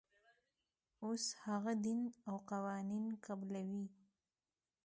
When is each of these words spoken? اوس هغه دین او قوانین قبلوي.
اوس 1.03 1.25
هغه 1.45 1.71
دین 1.85 2.01
او 2.29 2.35
قوانین 2.51 3.05
قبلوي. 3.25 3.85